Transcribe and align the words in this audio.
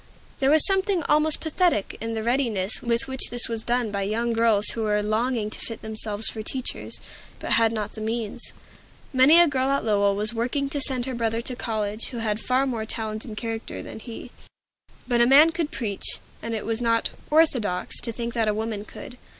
There 0.39 0.49
was 0.49 0.65
something 0.65 1.03
almost 1.03 1.39
pathetic 1.41 1.95
in 2.01 2.15
the 2.15 2.23
readiness 2.23 2.81
with 2.81 3.07
which 3.07 3.29
this 3.29 3.47
was 3.47 3.63
done 3.63 3.91
by 3.91 4.01
young 4.01 4.33
girls 4.33 4.69
who 4.69 4.81
were 4.81 5.03
longing 5.03 5.51
to 5.51 5.59
fit 5.59 5.83
themselves 5.83 6.25
for 6.27 6.41
teachers, 6.41 6.99
but 7.37 7.51
had 7.51 7.71
not 7.71 7.93
the 7.93 8.01
means. 8.01 8.51
Many 9.13 9.39
a 9.39 9.47
girl 9.47 9.69
at 9.69 9.85
Lowell 9.85 10.15
was 10.15 10.33
working 10.33 10.69
to 10.71 10.81
send 10.81 11.05
her 11.05 11.13
brother 11.13 11.39
to 11.41 11.55
college, 11.55 12.05
who 12.07 12.17
had 12.17 12.39
far 12.39 12.65
more 12.65 12.83
talent 12.83 13.25
and 13.25 13.37
character 13.37 13.83
than 13.83 13.99
he; 13.99 14.31
but 15.07 15.21
a 15.21 15.27
man 15.27 15.51
could 15.51 15.69
preach, 15.69 16.17
and 16.41 16.55
it 16.55 16.65
was 16.65 16.81
not 16.81 17.11
"orthodox" 17.29 18.01
to 18.01 18.11
think 18.11 18.33
that 18.33 18.47
a 18.47 18.55
woman 18.55 18.83
could. 18.83 19.19